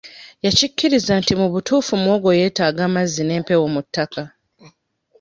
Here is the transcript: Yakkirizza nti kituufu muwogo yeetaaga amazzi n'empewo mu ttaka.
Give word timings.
Yakkirizza 0.45 1.13
nti 1.21 1.33
kituufu 1.39 1.91
muwogo 2.03 2.29
yeetaaga 2.39 2.81
amazzi 2.89 3.21
n'empewo 3.25 3.65
mu 3.73 3.81
ttaka. 3.85 4.23